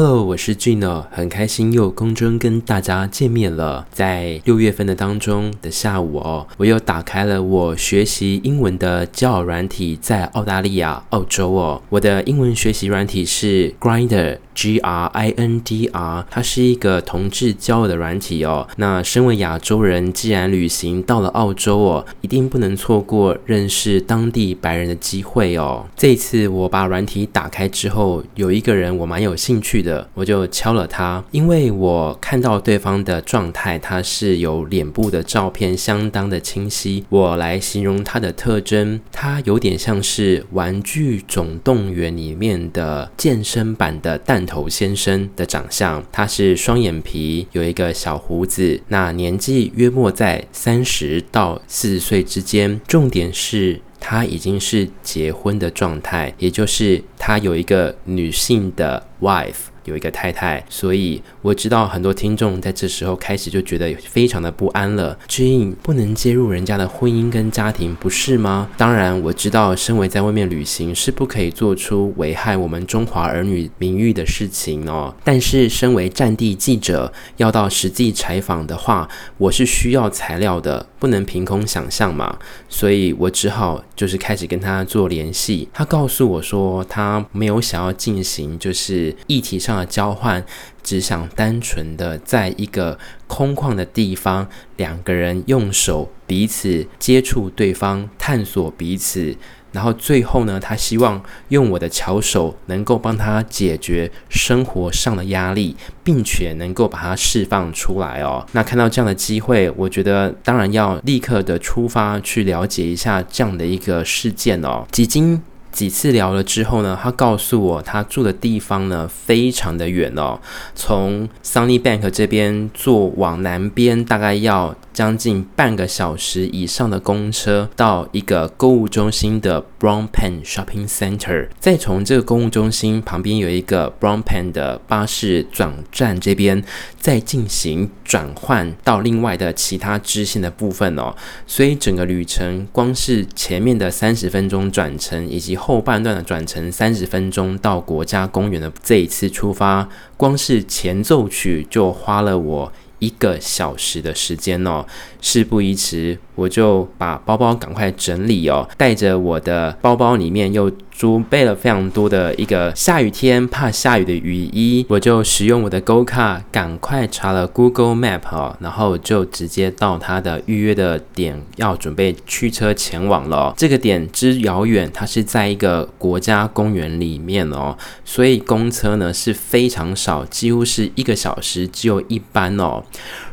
[0.00, 3.84] Hello，我是 Gino，很开心又空中跟大家见面了。
[3.90, 11.82] 在六月份的当中的下午哦，我又打开了我学习英文的教软体，在澳大利亚、澳洲哦。
[11.88, 14.38] 我的英文学习软体是 Grinder。
[14.58, 18.66] G R I N D R，它是一个同志交友的软体哦。
[18.74, 25.86] 那身为亚洲人，既然旅行到了澳洲哦，一定不能错过认识当地白人的机会哦。
[25.96, 37.04] 这次我把软体打开之后，有一个人我蛮有兴趣的，我就敲了他，因为我看到对方的状态，他是有脸部的照片，相当的清晰。
[37.10, 52.80] 我来形容他的特征，他有点像是《玩具总动员》里面的健身版的蛋头先生的长相，他是双眼皮，有一个小胡子，那年纪约莫在三十到四十岁之间。
[52.88, 59.68] 重点是他已经是结婚的状态，也就是他有一个女性的 wife。
[59.88, 65.18] 有一个太太，所以我知道很多听众在这时候开始就觉得非常的不安了。
[65.26, 68.68] Gene 不能介入人家的婚姻跟家庭，不是吗？
[68.76, 75.14] 当然，我知道身为在外面旅行是不可以做出危害我们中华儿女名誉的事情哦。
[75.24, 82.38] 但是，身为战地记者，要到实际采访的话，我是需要材料的，不能凭空想象嘛。
[82.68, 85.66] 所以我只好就是开始跟他做联系。
[85.72, 89.77] 他告诉我说，他没有想要进行就是议题上。
[89.86, 90.44] 交换，
[90.82, 99.36] 只想单纯的在一个空旷的地方，两个人用手彼此接触对方，探索彼此，
[99.72, 108.46] 然后最后呢，他希望用我的巧手能够帮他解决生活上的压力，并且能够把它释放出来哦。
[108.52, 114.86] 那看到这样的机会，我觉得当然要立刻的出发去了解一下这样的一个事件哦。
[114.90, 115.42] 几经
[115.78, 120.40] 几次聊了之后呢，他告诉我他住的地方呢非常的远哦，
[120.74, 136.64] 从 Sunnybank 这边坐往南边大概要将近半个小时以上的公车到一个购物中心的 Brownpan Shopping Center，再从这个购物中心旁边有一个 Brownpan 的巴士转站这边
[136.98, 141.14] 再进行转换到另外的其他支线的部分哦，
[141.46, 154.84] 所以整个旅程光是前面的三十分钟转乘以及后半段的转乘三十分钟到国家公园的这一次出发，光是前奏曲就花了我一个小时的时间哦。
[155.20, 173.54] 事不宜迟，我就把包包赶快整理哦，带着我的包包里面又准备了非常多的一个下雨天怕下雨的雨衣，我就使用我的 Go 卡赶快查了 Google Map 哦，然后就直接到他的预约的点，要准备驱车前往了。
[173.56, 182.82] 这个点之遥远，它是在一个国家公园里面哦，所以公车呢是非常少，几乎是一个小时只有一班哦。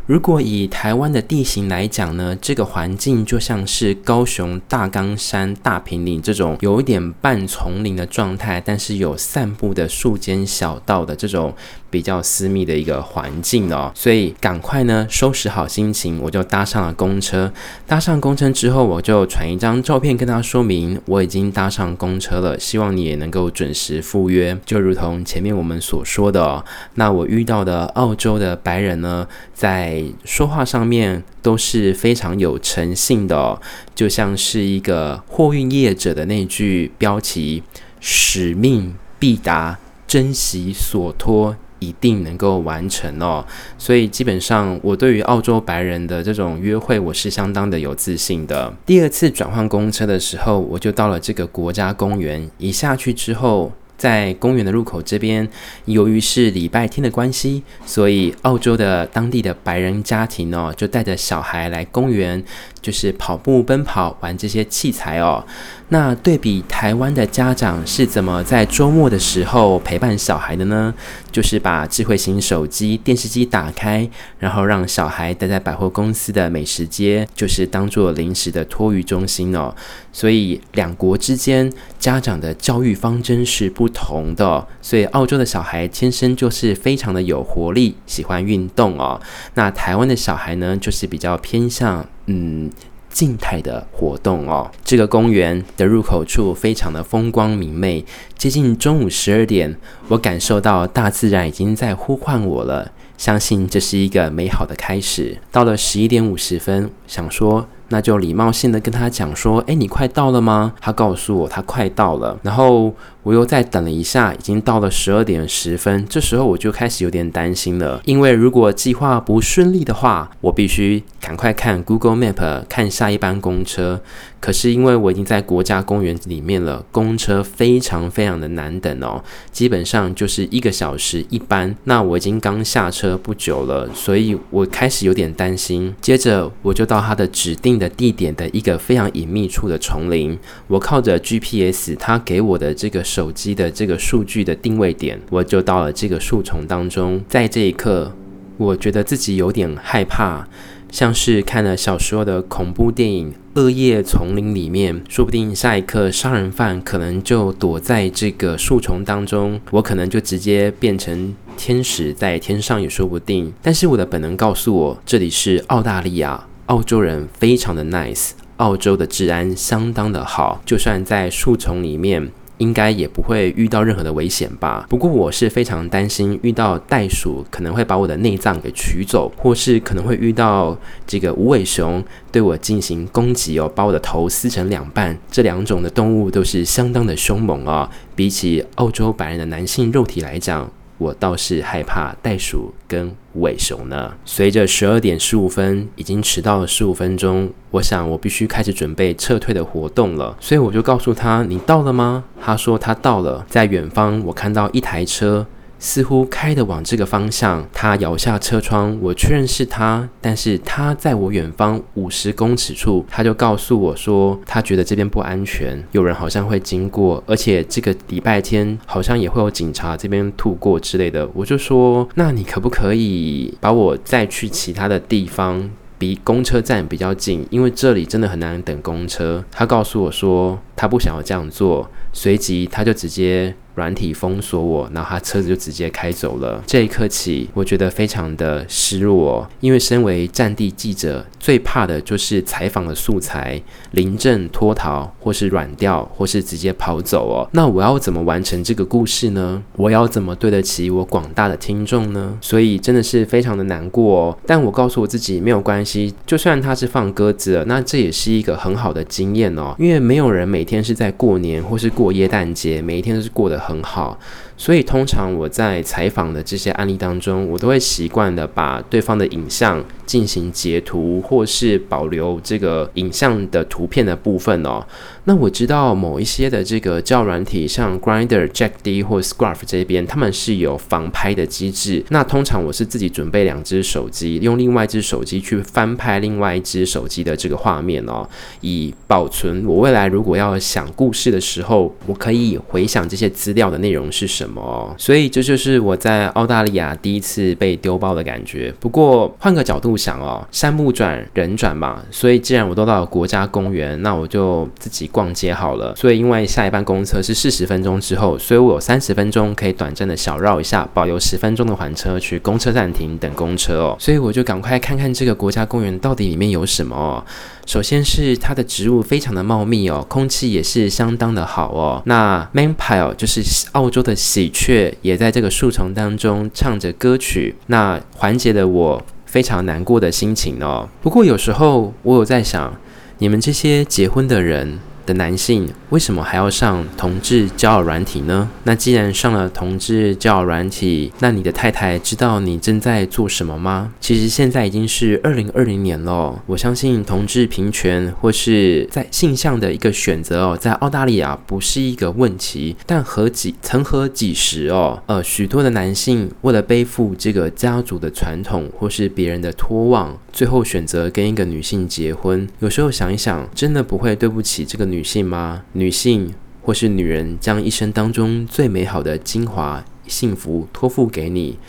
[0.07, 11.55] 如果以台湾的地形来讲呢，这个环境就像是高雄大冈山大坪岭这种有一点半丛林的状态，但是有散步的树间小道的这种
[11.89, 13.91] 比较私密的一个环境哦。
[13.95, 17.51] 所以赶快呢收拾好心情，我就搭上了公车。
[17.87, 24.57] 搭上公车之后，我就传一张照片跟他说明我已经搭上公车了，希望你也能够准时赴约。
[24.65, 26.63] 就如同前面我们所说的哦，
[26.95, 33.59] 那我遇到的澳洲的白人呢，在说话上面都是非常有诚信的，
[33.93, 37.63] 就像是一个货运业者的那句标题
[37.99, 43.45] ：“使命必达，珍惜所托，一定能够完成哦。”
[43.77, 48.73] 所以基本上，我对于澳洲白人的这种约会，我是相当的有自信的。
[48.85, 53.71] 第二次转换公车的时候，我就到了这个国家公园，一下去之后。
[53.97, 55.47] 在公园的入口这边，
[55.85, 62.43] 由于是礼拜天的关系，所以澳洲的当地的白人家庭哦，就带着小孩来公园。
[62.81, 65.43] 就是跑步、奔跑、玩这些器材哦。
[65.89, 70.93] 那对比台湾的家长是怎么在周末的时候陪伴小孩的呢？
[71.31, 74.09] 就是把智慧型手机、电视机打开，
[74.39, 79.75] 然后让小孩待在百货公司的美食街，就是当做临时的托育中心哦。
[80.11, 84.65] 所以两国之间家长的教育方针是不同的。
[84.81, 89.21] 所以澳洲的小孩天生就是非常的有活力，喜欢运动哦。
[89.53, 92.07] 那台湾的小孩呢，就是比较偏向。
[92.27, 92.71] 嗯，
[93.15, 94.69] 静态的活动哦。
[94.83, 98.03] 这个公园的入口处非常的风光明媚，
[98.37, 99.73] 接近中午十二点，
[100.09, 105.37] 我感受到大自然已经在呼唤我了，相信这是一个美好的开始。
[105.49, 107.65] 到了十一点五十分，想说。
[107.89, 112.91] 那就礼貌性的跟他讲说：“诶，你快到了吗？”他告诉我他快到了，然后
[113.25, 116.05] 我又再等了一下，已经到了十二点十分。
[116.07, 123.99] 这时候我就开始有点担心了，因为如果计划不顺利的话，我必须赶快看 Google Map 看下一班公车。
[124.39, 131.75] 可是因为我已经在国家公园里面了，公车非常非常的难等哦，基本上就是一个小时一班。
[131.85, 135.95] 那我已经刚下车不久了，所以我开始有点担心。
[135.99, 140.37] 接着我就到他的指定的地点的一个非常隐秘处的丛林，
[140.67, 147.23] 我靠着 GPS，他给我的这个手机的这个数据的定位点，我就到了这个树丛当中。
[147.29, 148.11] 在这一刻，
[148.57, 150.45] 我觉得自己有点害怕。
[150.91, 163.53] 像是看了小时候的恐怖电影《恶夜丛林》里面，说不定下一刻杀人犯可能就躲在这个树丛当中，我可能就直接变成天使在天上也说不定。
[163.61, 172.29] 但是我的本能告诉我，这里是澳大利亚，澳洲人非常的 nice，澳洲的治安相当的好，就算在树丛里面。
[172.57, 174.85] 应该也不会遇到任何的危险吧。
[174.89, 185.17] 不过我是非常担心遇到袋鼠可能会把我的内脏给取走，或是可能会遇到这个无尾熊对我进行攻击哦，把我的头撕成两半。
[185.29, 190.71] 这两种的动物都是相当的凶猛啊，比起澳洲白人的男性肉体来讲。
[190.97, 194.13] 我倒是害怕袋鼠跟尾熊呢。
[194.23, 200.35] 随着十二点十五分，已经迟到了十五分钟，我想我必须开始准备撤退的活动了。
[200.39, 205.45] 所以我就告诉他：“你到了吗？”他说他到了，在远方我看到一台车。
[205.77, 221.29] 似乎开的往这个方向，他摇下车窗，我确认是他，但是他在我远方五十公尺处，他就告诉我说，他觉得这边不安全，有人好像会经过，而且这个礼拜天好像也会有警察这边路过之类的。
[221.33, 229.43] 我就说，那你可不可以把我再去其他的地方，比公车站比较近，因为这里真的很难等公车。
[229.51, 233.55] 他告诉我说，他不想要这样做，随即他就直接。
[233.75, 236.63] 软体封锁我，然后他车子就直接开走了。
[236.65, 243.61] 这一刻起，我觉得非常的失落，因为身为战地记者，最怕的就是采访的素材
[243.91, 247.49] 临阵脱逃，或是软掉，或是直接跑走哦。
[247.51, 249.61] 那我要怎么完成这个故事呢？
[249.75, 252.37] 我要怎么对得起我广大的听众呢？
[252.39, 254.37] 所以真的是非常的难过哦。
[254.45, 259.75] 但我告诉我自己没有关系，就算他是放鸽子了，那这也是一个很好的经验哦。
[259.77, 263.64] 因为没有人每天是在过年或是过耶诞节，每一天都是过得。
[263.65, 264.19] 很好，
[264.57, 274.85] 所以通常我在采访的这些案例当中，我都会习惯的把对方的影像进行截图，或是保留这个影像的图片的部分哦。
[275.25, 282.05] 那我知道某一些的这个交友软体，像 Grinder、Jack D 或 Scruff 这边，他们是有防拍的机制。
[282.09, 288.27] 那通常我是自己准备两只手机，用另外一只手机去翻拍另外一只手机的这个画面哦，
[288.61, 294.93] 以保存我未来如果要想故事的时候，我可以回想这些资料的内容是什么什么。
[294.97, 298.71] 所以这就是我在澳大利亚第一次被丢包的感觉。
[298.79, 305.09] 不过换个角度想哦，山不转人转嘛，所以既然我都到了国家公园，那我就自己。
[305.15, 313.95] 逛街好了，所以因为下一班公车是四十分钟之后，所以我有三十分钟可以短暂的小绕一下，保留十分钟的环车去公车站停等公车哦。
[313.97, 317.23] 所以我就赶快看看这个国家公园到底里面有什么哦。
[317.65, 322.01] 首先是它的植物非常的茂密哦，空气也是相当的好哦。
[322.05, 330.89] 那 Magpie 就是澳洲的喜鹊，也在这个树丛当中唱着歌曲，那缓解了我非常难过的心情哦。
[331.01, 332.75] 不过有时候我有在想，
[333.19, 334.79] 你们这些结婚的人。
[335.05, 338.49] 的男性为什么还要上同志交友软体呢？
[338.65, 343.93] 那既然上了同志交友软体，那你的太太知道你正在做什么吗？
[344.01, 352.75] 其实现在已经是二零二零年了，我相信同志平权或是在性向的一个选择哦，在澳大利亚不是一个问题。
[352.85, 362.45] 但何几曾何几时哦，呃，许多的男性为了背负这个家族的传统或是别人的托望，最后选择跟一个女性结婚。
[362.59, 364.95] 有时候想一想，真的不会对不起这个女。
[364.95, 365.61] 女性吗？
[365.73, 371.59] 女女性或是女人将一生当中最美好的精华、幸福托付给你，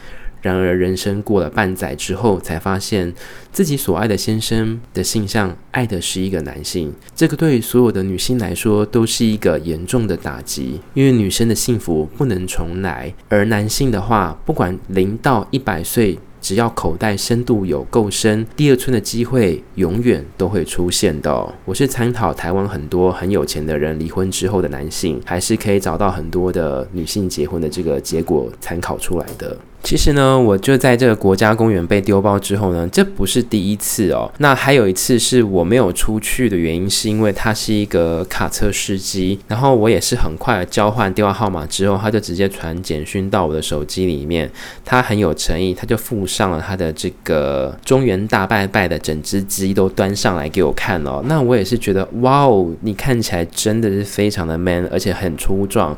[0.41, 3.13] 然而人生过了半载之后，才发现
[3.53, 6.95] 自己所爱的先生的性向爱的是一个男性。
[7.15, 16.19] 这个对所有的女性来说都是一个严重的打击，因为女生的幸福不能重来，而男性的话，不管零到一百岁。
[16.47, 21.55] 只要口袋深度有够深，第二春的机会永远都会出现的。
[21.65, 29.59] 我是参考台湾很多很有钱的人离婚之后的男性，还是可以找到很多的女性结婚的这个结果参考出来的。
[29.83, 34.29] 其实呢，我就在这个国家公园被丢包之后呢，这不是第一次哦。
[34.39, 44.51] 那还有一次是我没有出去的原因，是因为他是一个卡车司机，然后我也是很快交换电话号码之后，他就直接传简讯到我的手机里面。
[44.85, 51.23] 他很有诚意，他就附上了他的这个中原大拜拜的整只鸡都端上来给我看哦。
[51.27, 55.97] 那我也是觉得，哇哦，你看起来真的是非常的 man，而且很粗壮。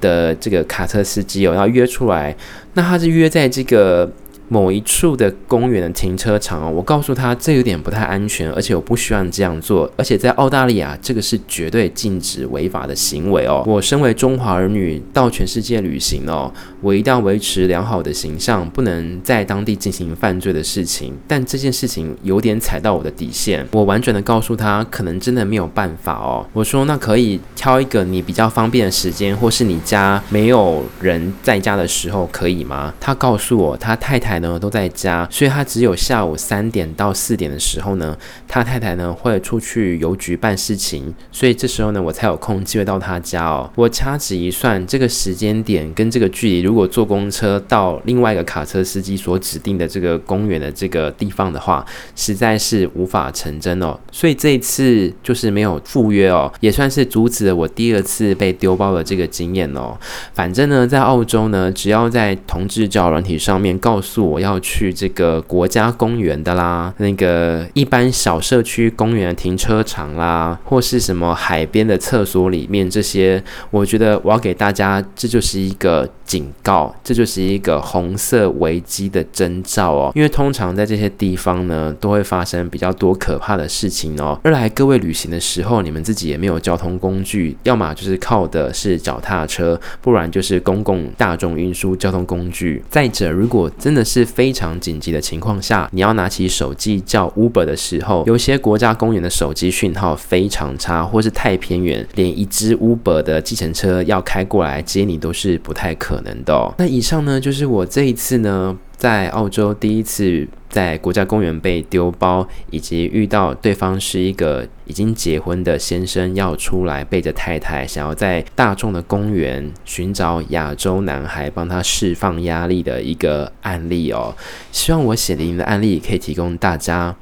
[0.00, 2.36] 的这个卡车司机哦，要约出来，
[2.74, 4.10] 那他是约在这个。
[4.50, 13.62] 某一处的公园的停车场哦，我告诉他这有点不太安全，而且我不希望这样做，而且在澳大利亚这个是绝对禁止违法的行为哦。
[13.66, 16.50] 我身为中华儿女到全世界旅行哦，
[16.80, 21.14] 我一定要维持良好的形象，不能在当地进行犯罪的事情。
[21.26, 26.46] 但这件事情有点踩到我的底线，我婉转的告诉他，可能真的没有办法哦。
[26.54, 32.94] 我说那可以挑一个你比较方便的时间，或是你家没有人在家的时候，可以吗？
[32.98, 34.38] 他告诉我，他太太。
[34.38, 38.16] 呢都在家，所以他只有下午三点到四点的时候呢，
[38.46, 43.68] 他太太呢会出去邮局办事情，所以这时候呢我才有空机会到他家哦。
[43.74, 51.82] 我掐指一算，这个时间点跟这个距离，如果坐公车到另外一个卡车司机所指定的这个公园的这个地方的话，
[52.14, 53.98] 实在是无法成真哦。
[54.12, 59.96] 所以这一次就是没有赴约哦，也算是阻止了我第二次被丢包的这个经验哦。
[60.34, 80.12] 反正呢，在澳洲呢，只要在同志教软体上面告诉我要去这个国家公园的啦，那个一般小社区公园停车场啦，或是什么海边的厕所里面这些，我觉得我要给大家，这就是一个警告，这就是一个红色危机的征兆哦。
[80.14, 84.38] 因为通常在这些地方呢，都会发生比较多可怕的事情哦。
[84.42, 92.82] 二来，各位旅行的时候，你们自己也没有交通工具，要么就是靠的是脚踏车，不然就是公共大众运输交通工具。
[92.88, 106.47] 再者，如果真的是非常紧急的情况下，你要拿起手机叫 Uber 的时候，有些国家公园的手机讯号非常差，或是太偏远，连一支 Uber 的计程车要开过来接你都是不太可能的
[106.78, 108.78] 那以上呢，就是我这一次呢。
[108.98, 124.34] 在澳洲第一次在国家公园被丢包，以及遇到对方是一个已经结婚的先生要出来背着太太，想要在大众的公园寻找亚洲男孩帮他释放压力的一个案例哦。
[124.72, 127.14] 希望我血淋淋的案例可以提供大家。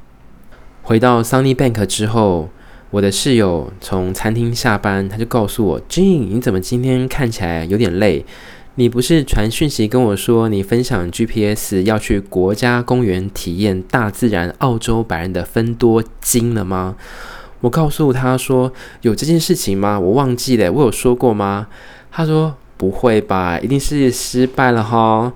[0.80, 2.48] 回到 Sunnybank 之后，
[2.88, 8.24] 我的室友从餐厅下班，他就告诉我：“Gene，你怎么今天看起来有点累？”
[8.78, 16.94] 你不是传讯息跟我说，你分享 GPS 要去国家公园体验大自然澳洲白人的芬多精了吗？
[17.62, 19.98] 我告诉他说，有这件事情吗？
[19.98, 21.68] 我忘记了，我有说过吗？
[22.10, 25.32] 他说不会吧，一定是失败了哈。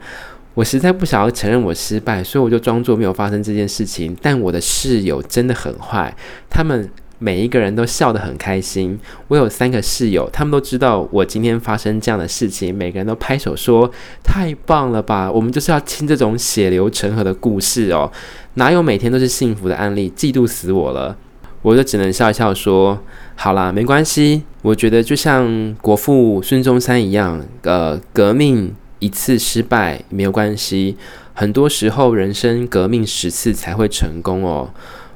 [0.53, 4.15] 我实在不想要承认我失败，所以我就装作没有发生这件事情。
[4.21, 6.15] 但我的室友真的很坏，
[6.51, 6.91] 他们。
[7.21, 8.99] 每一个人都笑得很开心。
[9.29, 13.89] 我有三个室友，他们都知道我今天发生这样的事情，每个人都拍手说
[14.25, 18.11] ：“太棒了吧！”我们就是要听这种血流成河的故事哦，
[18.55, 20.11] 哪有每天都是幸福的案例？
[20.17, 21.17] 嫉妒死我了！
[21.63, 22.99] 我就只能笑一笑说
[23.37, 30.97] ：“好啦，没关系。”我觉得就像国父孙中山一样，呃，革命一次失败没有关系，
[31.35, 34.71] 很多时候人生革命十次才会成功哦。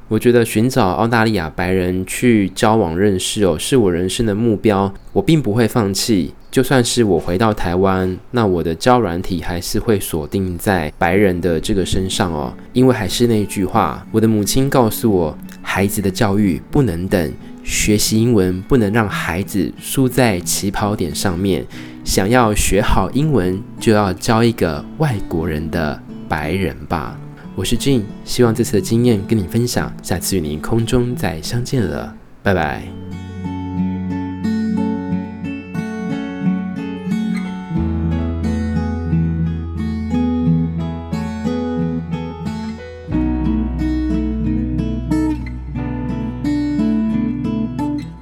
[0.07, 4.93] 我觉得寻找澳大利亚白人去交往认识哦，是我人生的目标。
[5.13, 12.53] 我并不会放弃，就算是我回到台湾，那我的交软体还是会锁定在白人的这个身上哦。
[12.73, 17.33] 因为还是那句话，我的母亲告诉我，孩子的教育不能等，
[17.63, 21.65] 学习英文不能让孩子输在起跑点上面。
[22.03, 27.19] 想要学好英文，就要交一个外国人的白人吧。
[27.55, 33.04] 我是 Jean，希望这次的经验跟你分享，下次与你空中再相见了，拜拜。